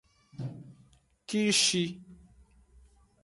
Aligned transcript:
Kishi. 1.27 1.83